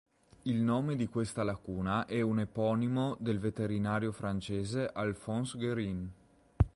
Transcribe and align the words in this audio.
Il 0.45 0.55
nome 0.55 0.95
di 0.95 1.07
questa 1.07 1.43
lacuna 1.43 2.07
è 2.07 2.21
un 2.21 2.39
eponimo 2.39 3.15
del 3.19 3.37
veterinario 3.37 4.11
francese 4.11 4.87
Alphonse 4.91 5.55
Guérin. 5.59 6.09